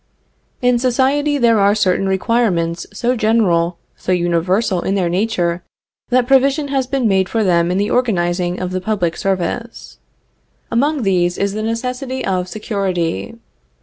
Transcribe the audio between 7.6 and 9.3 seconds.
in the organizing of the public